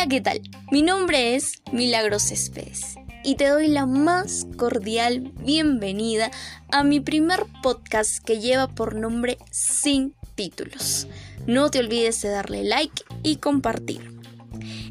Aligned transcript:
Hola, 0.00 0.08
¿qué 0.08 0.22
tal? 0.22 0.40
Mi 0.70 0.80
nombre 0.80 1.34
es 1.34 1.60
Milagros 1.72 2.22
Céspedes 2.22 2.94
y 3.22 3.34
te 3.34 3.48
doy 3.48 3.68
la 3.68 3.84
más 3.84 4.46
cordial 4.56 5.30
bienvenida 5.44 6.30
a 6.72 6.84
mi 6.84 7.00
primer 7.00 7.44
podcast 7.62 8.24
que 8.24 8.40
lleva 8.40 8.66
por 8.66 8.94
nombre 8.94 9.36
Sin 9.50 10.14
títulos. 10.36 11.06
No 11.46 11.70
te 11.70 11.80
olvides 11.80 12.22
de 12.22 12.30
darle 12.30 12.64
like 12.64 13.04
y 13.22 13.36
compartir. 13.36 14.00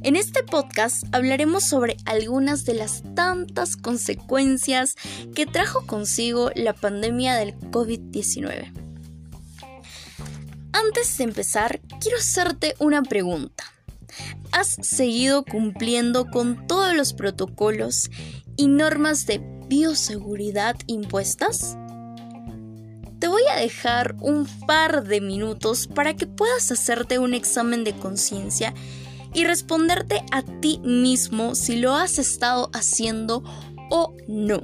En 0.04 0.16
este 0.16 0.44
podcast 0.44 1.04
hablaremos 1.12 1.64
sobre 1.64 1.98
algunas 2.06 2.66
de 2.66 2.76
las 2.76 3.02
tantas 3.16 3.78
consecuencias 3.78 4.94
que 5.34 5.48
trajo 5.48 5.88
consigo 5.88 6.52
la 6.54 6.74
pandemia 6.74 7.34
del 7.34 7.56
COVID-19. 7.72 8.72
Antes 10.72 11.18
de 11.18 11.24
empezar, 11.24 11.82
quiero 12.00 12.20
hacerte 12.20 12.76
una 12.78 13.02
pregunta. 13.02 13.64
¿Has 14.52 14.78
seguido 14.82 15.44
cumpliendo 15.44 16.26
con 16.30 16.68
todos 16.68 16.96
los 16.96 17.14
protocolos 17.14 18.10
y 18.56 18.68
normas 18.68 19.26
de 19.26 19.42
bioseguridad 19.68 20.76
impuestas? 20.88 21.78
Te 23.20 23.28
voy 23.28 23.44
a 23.54 23.60
dejar 23.60 24.16
un 24.22 24.46
par 24.66 25.04
de 25.04 25.22
minutos 25.22 25.88
para 25.88 26.16
que 26.16 26.26
puedas 26.26 26.72
hacerte 26.72 27.20
un 27.20 27.34
examen 27.34 27.84
de 27.84 27.94
conciencia 27.94 28.74
y 29.34 29.44
responderte 29.44 30.24
a 30.32 30.42
ti 30.42 30.80
mismo 30.84 31.54
si 31.54 31.76
lo 31.76 31.94
has 31.96 32.18
estado 32.18 32.70
haciendo 32.74 33.44
o 33.90 34.16
no. 34.28 34.64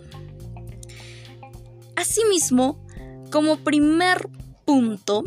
Asimismo, 1.96 2.80
como 3.32 3.58
primer 3.58 4.30
punto, 4.66 5.24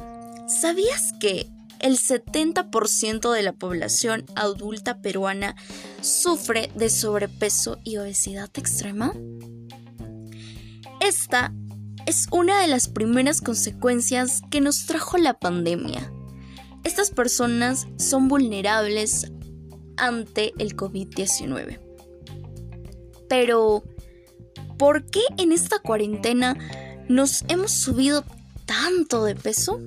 ¿sabías 0.47 1.13
que 1.21 1.49
el 1.81 1.99
70% 1.99 3.33
de 3.33 3.43
la 3.43 3.53
población 3.53 4.25
adulta 4.35 5.01
peruana 5.01 5.57
sufre 6.01 6.71
de 6.75 6.91
sobrepeso 6.91 7.79
y 7.85 7.97
obesidad 7.99 8.51
extrema? 8.55 9.13
Esta 11.01 11.53
es 12.07 12.27
una 12.31 12.61
de 12.61 12.69
las 12.69 12.89
primeras 12.89 13.41
consecuencias 13.41 14.41
que 14.51 14.61
nos 14.61 14.87
trajo 14.87 15.19
la 15.19 15.35
pandemia. 15.35 16.13
Estas 16.85 17.11
personas 17.11 17.87
son 17.99 18.29
vulnerables 18.29 19.31
ante 19.97 20.55
el 20.59 20.75
COVID-19. 20.75 21.81
Pero, 23.29 23.85
¿por 24.79 25.05
qué 25.05 25.21
en 25.37 25.53
esta 25.53 25.81
cuarentena 25.81 26.57
nos 27.09 27.45
hemos 27.49 27.73
subido 27.73 28.25
tanto 28.65 29.25
de 29.25 29.35
peso? 29.35 29.81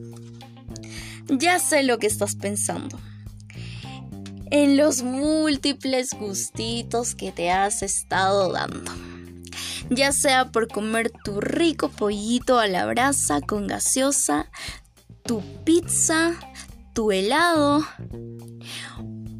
Ya 1.33 1.59
sé 1.59 1.83
lo 1.83 1.97
que 1.97 2.07
estás 2.07 2.35
pensando. 2.35 2.99
En 4.51 4.75
los 4.75 5.01
múltiples 5.01 6.09
gustitos 6.11 7.15
que 7.15 7.31
te 7.31 7.49
has 7.49 7.83
estado 7.83 8.51
dando. 8.51 8.91
Ya 9.89 10.11
sea 10.11 10.51
por 10.51 10.67
comer 10.67 11.09
tu 11.23 11.39
rico 11.39 11.87
pollito 11.87 12.59
a 12.59 12.67
la 12.67 12.85
brasa 12.85 13.39
con 13.39 13.67
gaseosa, 13.67 14.51
tu 15.23 15.41
pizza, 15.63 16.33
tu 16.93 17.13
helado 17.13 17.85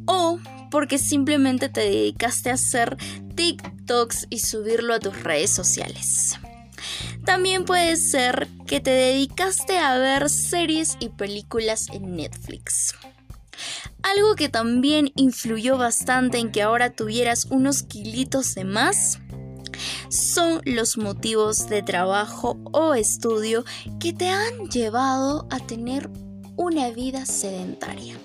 o 0.06 0.38
porque 0.70 0.96
simplemente 0.96 1.68
te 1.68 1.80
dedicaste 1.80 2.50
a 2.50 2.54
hacer 2.54 2.96
TikToks 3.34 4.28
y 4.30 4.38
subirlo 4.38 4.94
a 4.94 4.98
tus 4.98 5.22
redes 5.22 5.50
sociales. 5.50 6.38
También 7.24 7.64
puede 7.64 7.96
ser 7.96 8.48
que 8.66 8.80
te 8.80 8.90
dedicaste 8.90 9.78
a 9.78 9.96
ver 9.98 10.28
series 10.28 10.96
y 11.00 11.08
películas 11.10 11.88
en 11.92 12.16
Netflix. 12.16 12.94
Algo 14.02 14.34
que 14.34 14.48
también 14.48 15.12
influyó 15.14 15.78
bastante 15.78 16.38
en 16.38 16.50
que 16.50 16.62
ahora 16.62 16.90
tuvieras 16.90 17.46
unos 17.50 17.84
kilitos 17.84 18.54
de 18.54 18.64
más 18.64 19.20
son 20.08 20.60
los 20.64 20.98
motivos 20.98 21.68
de 21.68 21.82
trabajo 21.82 22.58
o 22.72 22.94
estudio 22.94 23.64
que 24.00 24.12
te 24.12 24.28
han 24.28 24.68
llevado 24.68 25.46
a 25.50 25.58
tener 25.60 26.10
una 26.56 26.90
vida 26.90 27.24
sedentaria. 27.24 28.18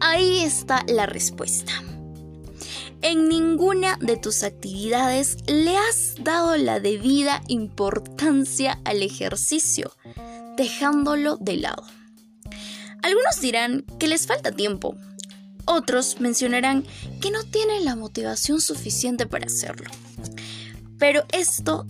Ahí 0.00 0.40
está 0.40 0.84
la 0.88 1.06
respuesta. 1.06 1.72
En 3.02 3.28
ninguna 3.28 3.96
de 4.00 4.16
tus 4.16 4.44
actividades 4.44 5.36
le 5.46 5.76
has 5.76 6.14
dado 6.22 6.56
la 6.56 6.78
debida 6.78 7.42
importancia 7.48 8.80
al 8.84 9.02
ejercicio, 9.02 9.92
dejándolo 10.56 11.36
de 11.36 11.56
lado. 11.56 11.84
Algunos 13.02 13.40
dirán 13.40 13.84
que 13.98 14.06
les 14.06 14.26
falta 14.28 14.52
tiempo, 14.52 14.96
otros 15.64 16.20
mencionarán 16.20 16.84
que 17.20 17.30
no 17.30 17.42
tienen 17.44 17.84
la 17.84 17.96
motivación 17.96 18.60
suficiente 18.60 19.26
para 19.26 19.46
hacerlo. 19.46 19.90
Pero 20.98 21.24
esto 21.32 21.86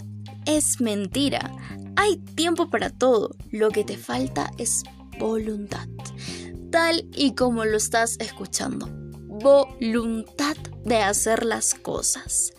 es 0.46 0.80
mentira. 0.80 1.54
Hay 1.96 2.16
tiempo 2.16 2.70
para 2.70 2.90
todo. 2.90 3.36
Lo 3.50 3.70
que 3.70 3.84
te 3.84 3.96
falta 3.96 4.50
es 4.58 4.82
voluntad. 5.18 5.86
Tal 6.70 7.06
y 7.14 7.34
como 7.34 7.64
lo 7.64 7.76
estás 7.76 8.16
escuchando 8.18 8.88
voluntad 9.42 10.56
de 10.84 10.98
hacer 10.98 11.44
las 11.44 11.74
cosas. 11.74 12.52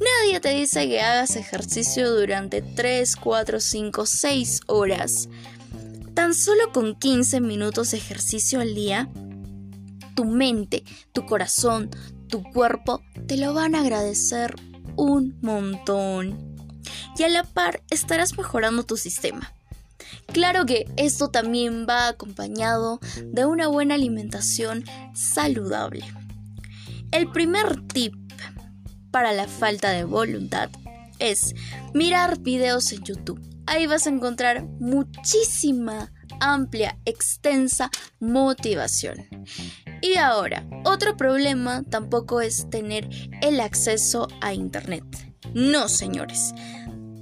Nadie 0.00 0.40
te 0.40 0.54
dice 0.54 0.88
que 0.88 1.00
hagas 1.00 1.36
ejercicio 1.36 2.10
durante 2.14 2.62
3, 2.62 3.16
4, 3.16 3.60
5, 3.60 4.06
6 4.06 4.60
horas. 4.66 5.28
Tan 6.14 6.34
solo 6.34 6.72
con 6.72 6.98
15 6.98 7.40
minutos 7.40 7.90
de 7.90 7.98
ejercicio 7.98 8.60
al 8.60 8.74
día, 8.74 9.08
tu 10.14 10.24
mente, 10.24 10.84
tu 11.12 11.26
corazón, 11.26 11.90
tu 12.28 12.42
cuerpo 12.42 13.02
te 13.26 13.36
lo 13.36 13.54
van 13.54 13.74
a 13.74 13.80
agradecer 13.80 14.54
un 14.96 15.38
montón. 15.42 16.56
Y 17.18 17.22
a 17.22 17.28
la 17.28 17.44
par 17.44 17.82
estarás 17.90 18.36
mejorando 18.36 18.84
tu 18.84 18.96
sistema. 18.96 19.52
Claro 20.32 20.64
que 20.64 20.86
esto 20.96 21.28
también 21.28 21.86
va 21.88 22.08
acompañado 22.08 23.00
de 23.24 23.44
una 23.44 23.68
buena 23.68 23.94
alimentación 23.94 24.84
saludable. 25.14 26.04
El 27.12 27.30
primer 27.32 27.86
tip 27.88 28.14
para 29.10 29.32
la 29.32 29.48
falta 29.48 29.90
de 29.90 30.04
voluntad 30.04 30.70
es 31.18 31.54
mirar 31.92 32.38
videos 32.38 32.92
en 32.92 33.02
YouTube. 33.02 33.40
Ahí 33.66 33.86
vas 33.86 34.06
a 34.06 34.10
encontrar 34.10 34.62
muchísima, 34.78 36.12
amplia, 36.38 36.98
extensa 37.04 37.90
motivación. 38.20 39.26
Y 40.00 40.16
ahora, 40.16 40.64
otro 40.84 41.16
problema 41.16 41.82
tampoco 41.82 42.40
es 42.40 42.70
tener 42.70 43.08
el 43.42 43.60
acceso 43.60 44.28
a 44.40 44.54
Internet. 44.54 45.04
No, 45.52 45.88
señores. 45.88 46.54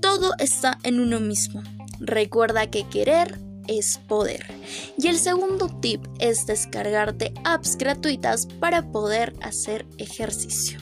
Todo 0.00 0.34
está 0.38 0.78
en 0.82 1.00
uno 1.00 1.18
mismo. 1.18 1.62
Recuerda 1.98 2.70
que 2.70 2.86
querer 2.88 3.38
es 3.68 3.98
poder. 4.08 4.44
Y 4.98 5.06
el 5.06 5.18
segundo 5.18 5.68
tip 5.68 6.04
es 6.18 6.46
descargarte 6.46 7.32
apps 7.44 7.76
gratuitas 7.76 8.46
para 8.46 8.90
poder 8.90 9.34
hacer 9.40 9.86
ejercicio. 9.98 10.80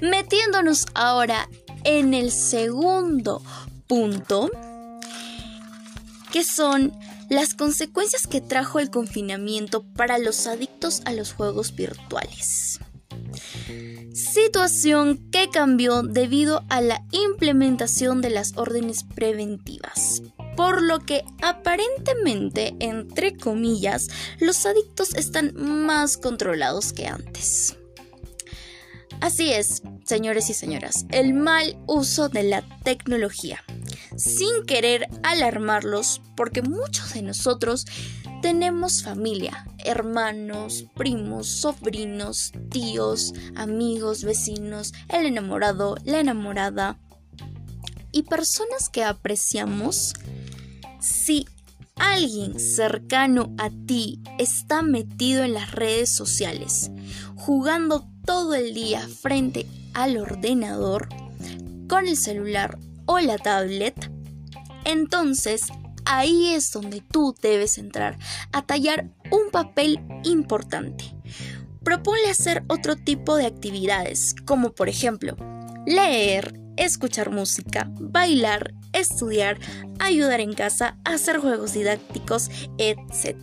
Metiéndonos 0.00 0.86
ahora 0.94 1.48
en 1.84 2.12
el 2.12 2.30
segundo 2.30 3.42
punto, 3.86 4.50
que 6.32 6.44
son 6.44 6.92
las 7.30 7.54
consecuencias 7.54 8.26
que 8.26 8.40
trajo 8.40 8.80
el 8.80 8.90
confinamiento 8.90 9.82
para 9.82 10.18
los 10.18 10.46
adictos 10.46 11.02
a 11.04 11.12
los 11.12 11.32
juegos 11.32 11.74
virtuales. 11.74 12.80
Situación 14.12 15.30
que 15.30 15.48
cambió 15.50 16.02
debido 16.02 16.64
a 16.68 16.80
la 16.80 17.04
implementación 17.10 18.20
de 18.20 18.30
las 18.30 18.56
órdenes 18.56 19.04
preventivas 19.04 20.22
por 20.56 20.82
lo 20.82 21.00
que 21.00 21.24
aparentemente, 21.42 22.74
entre 22.80 23.36
comillas, 23.36 24.08
los 24.38 24.66
adictos 24.66 25.14
están 25.14 25.52
más 25.56 26.16
controlados 26.16 26.92
que 26.92 27.06
antes. 27.06 27.76
Así 29.20 29.52
es, 29.52 29.82
señores 30.04 30.50
y 30.50 30.54
señoras, 30.54 31.06
el 31.10 31.32
mal 31.32 31.78
uso 31.86 32.28
de 32.28 32.42
la 32.42 32.62
tecnología. 32.82 33.62
Sin 34.16 34.64
querer 34.66 35.08
alarmarlos, 35.22 36.20
porque 36.36 36.62
muchos 36.62 37.14
de 37.14 37.22
nosotros 37.22 37.86
tenemos 38.42 39.02
familia, 39.02 39.66
hermanos, 39.84 40.84
primos, 40.94 41.48
sobrinos, 41.48 42.52
tíos, 42.70 43.32
amigos, 43.56 44.24
vecinos, 44.24 44.92
el 45.08 45.24
enamorado, 45.24 45.96
la 46.04 46.20
enamorada 46.20 46.98
y 48.12 48.24
personas 48.24 48.90
que 48.90 49.02
apreciamos 49.02 50.12
si 51.04 51.46
alguien 51.96 52.58
cercano 52.58 53.54
a 53.58 53.68
ti 53.86 54.22
está 54.38 54.80
metido 54.80 55.44
en 55.44 55.52
las 55.52 55.72
redes 55.72 56.14
sociales, 56.14 56.90
jugando 57.36 58.08
todo 58.24 58.54
el 58.54 58.72
día 58.72 59.06
frente 59.20 59.66
al 59.92 60.16
ordenador, 60.16 61.08
con 61.88 62.08
el 62.08 62.16
celular 62.16 62.78
o 63.04 63.18
la 63.18 63.36
tablet, 63.36 64.10
entonces 64.86 65.66
ahí 66.06 66.54
es 66.54 66.72
donde 66.72 67.02
tú 67.02 67.34
debes 67.42 67.76
entrar 67.76 68.18
a 68.52 68.62
tallar 68.62 69.10
un 69.30 69.50
papel 69.52 70.00
importante. 70.24 71.14
Proponle 71.82 72.30
hacer 72.30 72.64
otro 72.68 72.96
tipo 72.96 73.36
de 73.36 73.44
actividades, 73.44 74.34
como 74.46 74.72
por 74.72 74.88
ejemplo, 74.88 75.36
leer, 75.86 76.63
escuchar 76.76 77.30
música, 77.30 77.90
bailar, 78.00 78.74
estudiar, 78.92 79.58
ayudar 79.98 80.40
en 80.40 80.54
casa, 80.54 80.96
hacer 81.04 81.38
juegos 81.38 81.72
didácticos, 81.72 82.50
etc. 82.78 83.36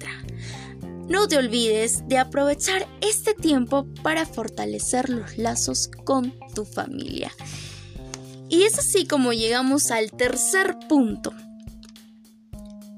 No 1.07 1.27
te 1.27 1.37
olvides 1.37 2.07
de 2.07 2.17
aprovechar 2.17 2.87
este 3.01 3.33
tiempo 3.33 3.85
para 4.01 4.25
fortalecer 4.25 5.09
los 5.09 5.37
lazos 5.37 5.89
con 6.05 6.33
tu 6.55 6.65
familia. 6.65 7.31
Y 8.49 8.63
es 8.63 8.79
así 8.79 9.05
como 9.05 9.33
llegamos 9.33 9.91
al 9.91 10.11
tercer 10.11 10.77
punto. 10.87 11.33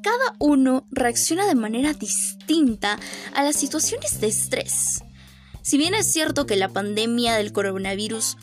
Cada 0.04 0.36
uno 0.40 0.86
reacciona 0.92 1.46
de 1.46 1.56
manera 1.56 1.94
distinta 1.94 3.00
a 3.34 3.44
las 3.44 3.56
situaciones 3.56 4.20
de 4.20 4.28
estrés. 4.28 5.04
Si 5.62 5.78
bien 5.78 5.94
es 5.94 6.12
cierto 6.12 6.46
que 6.46 6.58
la 6.58 6.70
pandemia 6.70 7.36
del 7.36 7.54
coronavirus 7.54 8.38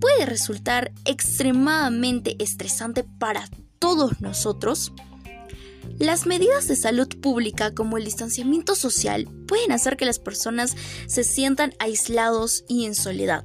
puede 0.00 0.26
resultar 0.26 0.92
extremadamente 1.04 2.36
estresante 2.38 3.04
para 3.04 3.48
todos 3.78 4.20
nosotros, 4.20 4.92
las 5.98 6.26
medidas 6.26 6.68
de 6.68 6.76
salud 6.76 7.08
pública 7.20 7.74
como 7.74 7.96
el 7.96 8.04
distanciamiento 8.04 8.74
social 8.74 9.28
pueden 9.46 9.72
hacer 9.72 9.96
que 9.96 10.04
las 10.04 10.18
personas 10.18 10.76
se 11.06 11.24
sientan 11.24 11.72
aislados 11.78 12.64
y 12.68 12.84
en 12.84 12.94
soledad. 12.94 13.44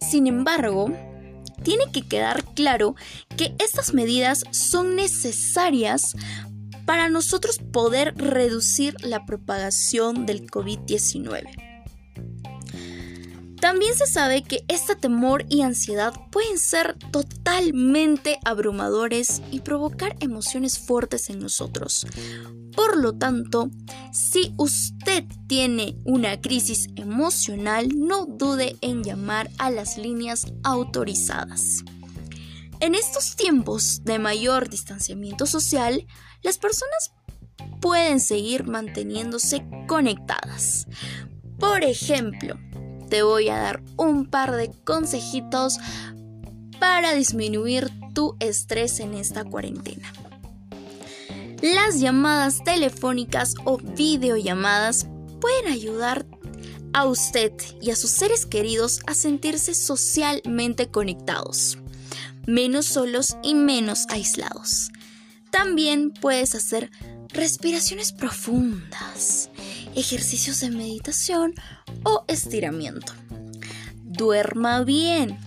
Sin 0.00 0.26
embargo, 0.26 0.92
tiene 1.62 1.84
que 1.92 2.02
quedar 2.02 2.44
claro 2.54 2.94
que 3.36 3.54
estas 3.58 3.94
medidas 3.94 4.44
son 4.50 4.96
necesarias 4.96 6.14
para 6.84 7.08
nosotros 7.08 7.58
poder 7.58 8.14
reducir 8.16 8.94
la 9.00 9.24
propagación 9.24 10.26
del 10.26 10.50
COVID-19. 10.50 11.71
También 13.62 13.94
se 13.94 14.08
sabe 14.08 14.42
que 14.42 14.64
este 14.66 14.96
temor 14.96 15.46
y 15.48 15.62
ansiedad 15.62 16.12
pueden 16.32 16.58
ser 16.58 16.98
totalmente 17.12 18.40
abrumadores 18.44 19.40
y 19.52 19.60
provocar 19.60 20.16
emociones 20.18 20.80
fuertes 20.80 21.30
en 21.30 21.38
nosotros. 21.38 22.04
Por 22.74 22.96
lo 22.96 23.12
tanto, 23.12 23.70
si 24.12 24.52
usted 24.56 25.26
tiene 25.46 25.96
una 26.04 26.40
crisis 26.40 26.88
emocional, 26.96 27.88
no 27.94 28.26
dude 28.26 28.76
en 28.80 29.04
llamar 29.04 29.48
a 29.58 29.70
las 29.70 29.96
líneas 29.96 30.44
autorizadas. 30.64 31.84
En 32.80 32.96
estos 32.96 33.36
tiempos 33.36 34.02
de 34.02 34.18
mayor 34.18 34.70
distanciamiento 34.70 35.46
social, 35.46 36.04
las 36.42 36.58
personas 36.58 37.12
pueden 37.80 38.18
seguir 38.18 38.66
manteniéndose 38.66 39.64
conectadas. 39.86 40.88
Por 41.60 41.84
ejemplo, 41.84 42.56
te 43.12 43.22
voy 43.22 43.50
a 43.50 43.58
dar 43.58 43.82
un 43.98 44.24
par 44.24 44.56
de 44.56 44.70
consejitos 44.84 45.76
para 46.80 47.12
disminuir 47.12 47.90
tu 48.14 48.36
estrés 48.40 49.00
en 49.00 49.12
esta 49.12 49.44
cuarentena. 49.44 50.10
Las 51.60 52.00
llamadas 52.00 52.64
telefónicas 52.64 53.54
o 53.66 53.76
videollamadas 53.76 55.08
pueden 55.42 55.70
ayudar 55.70 56.24
a 56.94 57.04
usted 57.04 57.52
y 57.82 57.90
a 57.90 57.96
sus 57.96 58.12
seres 58.12 58.46
queridos 58.46 59.02
a 59.06 59.12
sentirse 59.12 59.74
socialmente 59.74 60.88
conectados, 60.88 61.76
menos 62.46 62.86
solos 62.86 63.36
y 63.42 63.54
menos 63.54 64.06
aislados. 64.08 64.90
También 65.50 66.12
puedes 66.12 66.54
hacer 66.54 66.90
respiraciones 67.28 68.10
profundas 68.10 69.50
ejercicios 69.94 70.60
de 70.60 70.70
meditación 70.70 71.54
o 72.04 72.24
estiramiento. 72.28 73.12
Duerma 74.02 74.82
bien. 74.84 75.38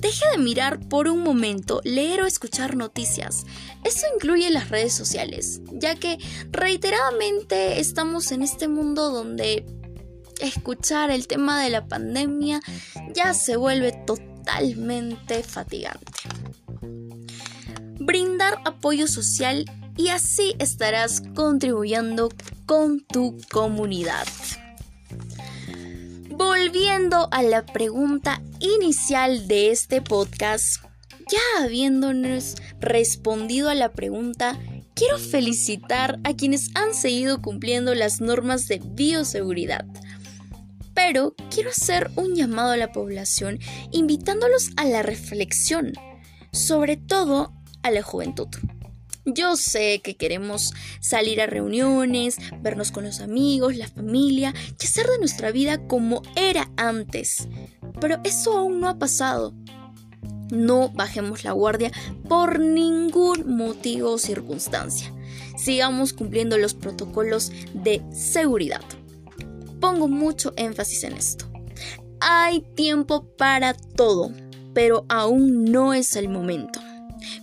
Deje 0.00 0.24
de 0.32 0.38
mirar 0.38 0.80
por 0.88 1.06
un 1.06 1.22
momento, 1.22 1.80
leer 1.84 2.22
o 2.22 2.26
escuchar 2.26 2.76
noticias. 2.76 3.44
Eso 3.84 4.06
incluye 4.14 4.50
las 4.50 4.68
redes 4.68 4.92
sociales, 4.92 5.60
ya 5.70 5.94
que 5.94 6.18
reiteradamente 6.50 7.78
estamos 7.78 8.32
en 8.32 8.42
este 8.42 8.66
mundo 8.66 9.10
donde 9.10 9.64
escuchar 10.40 11.10
el 11.10 11.28
tema 11.28 11.62
de 11.62 11.70
la 11.70 11.86
pandemia 11.86 12.60
ya 13.14 13.32
se 13.32 13.56
vuelve 13.56 13.92
totalmente 13.92 15.42
fatigante. 15.44 16.12
Brindar 18.00 18.58
apoyo 18.64 19.06
social 19.06 19.70
y 19.96 20.08
así 20.08 20.56
estarás 20.58 21.22
contribuyendo 21.36 22.30
con 22.72 23.00
tu 23.00 23.36
comunidad. 23.50 24.26
Volviendo 26.30 27.28
a 27.30 27.42
la 27.42 27.66
pregunta 27.66 28.40
inicial 28.60 29.46
de 29.46 29.70
este 29.70 30.00
podcast, 30.00 30.82
ya 31.30 31.64
habiéndonos 31.64 32.54
respondido 32.80 33.68
a 33.68 33.74
la 33.74 33.92
pregunta, 33.92 34.58
quiero 34.94 35.18
felicitar 35.18 36.18
a 36.24 36.32
quienes 36.32 36.70
han 36.74 36.94
seguido 36.94 37.42
cumpliendo 37.42 37.94
las 37.94 38.22
normas 38.22 38.68
de 38.68 38.80
bioseguridad. 38.82 39.84
Pero 40.94 41.34
quiero 41.50 41.68
hacer 41.68 42.10
un 42.16 42.34
llamado 42.34 42.70
a 42.70 42.78
la 42.78 42.90
población 42.90 43.58
invitándolos 43.90 44.70
a 44.78 44.86
la 44.86 45.02
reflexión, 45.02 45.92
sobre 46.52 46.96
todo 46.96 47.52
a 47.82 47.90
la 47.90 48.00
juventud. 48.00 48.48
Yo 49.24 49.54
sé 49.56 50.00
que 50.02 50.16
queremos 50.16 50.72
salir 51.00 51.40
a 51.40 51.46
reuniones, 51.46 52.38
vernos 52.60 52.90
con 52.90 53.04
los 53.04 53.20
amigos, 53.20 53.76
la 53.76 53.86
familia 53.86 54.52
y 54.80 54.84
hacer 54.84 55.06
de 55.06 55.18
nuestra 55.18 55.52
vida 55.52 55.86
como 55.86 56.22
era 56.34 56.70
antes. 56.76 57.46
Pero 58.00 58.18
eso 58.24 58.58
aún 58.58 58.80
no 58.80 58.88
ha 58.88 58.98
pasado. 58.98 59.54
No 60.50 60.88
bajemos 60.88 61.44
la 61.44 61.52
guardia 61.52 61.92
por 62.28 62.58
ningún 62.58 63.56
motivo 63.56 64.10
o 64.10 64.18
circunstancia. 64.18 65.14
Sigamos 65.56 66.12
cumpliendo 66.12 66.58
los 66.58 66.74
protocolos 66.74 67.52
de 67.74 68.02
seguridad. 68.12 68.82
Pongo 69.80 70.08
mucho 70.08 70.52
énfasis 70.56 71.04
en 71.04 71.12
esto. 71.12 71.46
Hay 72.20 72.62
tiempo 72.74 73.24
para 73.36 73.74
todo, 73.74 74.32
pero 74.74 75.04
aún 75.08 75.64
no 75.64 75.94
es 75.94 76.16
el 76.16 76.28
momento. 76.28 76.80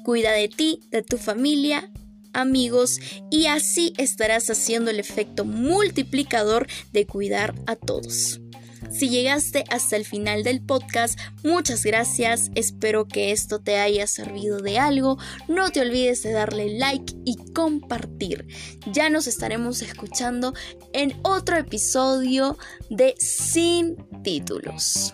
Cuida 0.03 0.31
de 0.31 0.47
ti, 0.47 0.81
de 0.91 1.03
tu 1.03 1.17
familia, 1.17 1.91
amigos 2.33 2.99
y 3.29 3.47
así 3.47 3.93
estarás 3.97 4.49
haciendo 4.49 4.91
el 4.91 4.99
efecto 4.99 5.45
multiplicador 5.45 6.67
de 6.91 7.05
cuidar 7.05 7.55
a 7.65 7.75
todos. 7.75 8.39
Si 8.91 9.09
llegaste 9.09 9.65
hasta 9.69 9.97
el 9.97 10.05
final 10.05 10.43
del 10.43 10.61
podcast, 10.61 11.19
muchas 11.43 11.83
gracias. 11.83 12.49
Espero 12.55 13.07
que 13.07 13.31
esto 13.31 13.59
te 13.59 13.77
haya 13.77 14.07
servido 14.07 14.59
de 14.61 14.79
algo. 14.79 15.17
No 15.47 15.69
te 15.69 15.81
olvides 15.81 16.23
de 16.23 16.31
darle 16.31 16.77
like 16.77 17.13
y 17.25 17.35
compartir. 17.53 18.47
Ya 18.91 19.09
nos 19.09 19.27
estaremos 19.27 19.81
escuchando 19.81 20.53
en 20.93 21.19
otro 21.23 21.57
episodio 21.57 22.57
de 22.89 23.15
Sin 23.19 23.97
títulos. 24.23 25.13